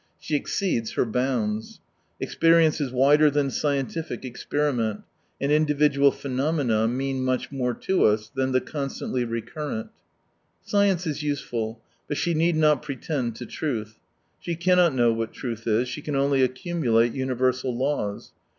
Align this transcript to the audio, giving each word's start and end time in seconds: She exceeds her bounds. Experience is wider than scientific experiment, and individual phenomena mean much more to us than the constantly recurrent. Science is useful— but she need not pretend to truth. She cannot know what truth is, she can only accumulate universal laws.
She 0.19 0.35
exceeds 0.35 0.93
her 0.93 1.05
bounds. 1.05 1.79
Experience 2.19 2.81
is 2.81 2.91
wider 2.91 3.29
than 3.29 3.51
scientific 3.51 4.25
experiment, 4.25 5.01
and 5.39 5.51
individual 5.51 6.09
phenomena 6.09 6.87
mean 6.87 7.23
much 7.23 7.51
more 7.51 7.75
to 7.75 8.05
us 8.05 8.27
than 8.33 8.51
the 8.51 8.61
constantly 8.61 9.25
recurrent. 9.25 9.89
Science 10.65 11.05
is 11.05 11.21
useful— 11.21 11.79
but 12.07 12.17
she 12.17 12.33
need 12.33 12.55
not 12.55 12.81
pretend 12.81 13.35
to 13.35 13.45
truth. 13.45 13.99
She 14.39 14.55
cannot 14.55 14.95
know 14.95 15.13
what 15.13 15.33
truth 15.33 15.67
is, 15.67 15.87
she 15.87 16.01
can 16.01 16.15
only 16.15 16.41
accumulate 16.41 17.13
universal 17.13 17.77
laws. 17.77 18.31